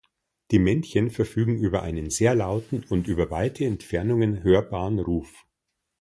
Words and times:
Die 0.49 0.57
Männchen 0.57 1.11
verfügen 1.11 1.59
über 1.59 1.83
einen 1.83 2.09
sehr 2.09 2.33
lauten 2.33 2.83
und 2.89 3.07
über 3.07 3.29
weite 3.29 3.65
Entfernungen 3.65 4.41
hörbaren 4.41 4.97
Ruf. 4.97 5.45